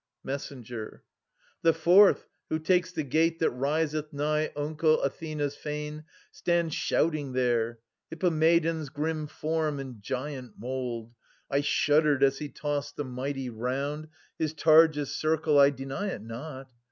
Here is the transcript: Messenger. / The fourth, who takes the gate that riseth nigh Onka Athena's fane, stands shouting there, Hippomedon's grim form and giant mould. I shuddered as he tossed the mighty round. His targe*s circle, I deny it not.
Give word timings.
Messenger. 0.23 1.03
/ 1.31 1.61
The 1.61 1.73
fourth, 1.73 2.25
who 2.49 2.57
takes 2.57 2.91
the 2.91 3.03
gate 3.03 3.37
that 3.37 3.51
riseth 3.51 4.11
nigh 4.11 4.47
Onka 4.55 5.05
Athena's 5.05 5.55
fane, 5.55 6.05
stands 6.31 6.73
shouting 6.73 7.33
there, 7.33 7.77
Hippomedon's 8.11 8.89
grim 8.89 9.27
form 9.27 9.77
and 9.79 10.01
giant 10.01 10.57
mould. 10.57 11.13
I 11.51 11.61
shuddered 11.61 12.23
as 12.23 12.39
he 12.39 12.49
tossed 12.49 12.95
the 12.95 13.05
mighty 13.05 13.51
round. 13.51 14.07
His 14.39 14.55
targe*s 14.55 15.11
circle, 15.11 15.59
I 15.59 15.69
deny 15.69 16.07
it 16.07 16.23
not. 16.23 16.71